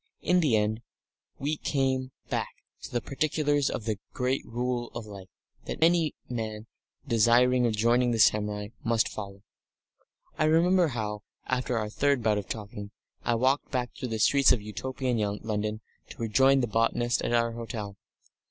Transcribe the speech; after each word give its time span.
In 0.23 0.39
the 0.39 0.57
end 0.57 0.81
we 1.37 1.57
came 1.57 2.09
back 2.27 2.55
to 2.81 2.91
the 2.91 3.01
particulars 3.01 3.69
of 3.69 3.85
this 3.85 3.97
great 4.13 4.43
Rule 4.47 4.89
of 4.95 5.05
Life 5.05 5.27
that 5.67 5.77
any 5.79 6.15
man 6.27 6.65
desiring 7.07 7.67
of 7.67 7.75
joining 7.75 8.09
the 8.09 8.17
samurai 8.17 8.69
must 8.83 9.07
follow. 9.07 9.43
I 10.39 10.45
remember 10.45 10.87
how, 10.87 11.21
after 11.45 11.77
our 11.77 11.87
third 11.91 12.23
bout 12.23 12.39
of 12.39 12.49
talking, 12.49 12.89
I 13.23 13.35
walked 13.35 13.69
back 13.69 13.91
through 13.93 14.07
the 14.09 14.17
streets 14.17 14.51
of 14.51 14.59
Utopian 14.59 15.19
London 15.43 15.81
to 16.09 16.17
rejoin 16.17 16.61
the 16.61 16.67
botanist 16.67 17.21
at 17.21 17.31
our 17.31 17.51
hotel. 17.51 17.95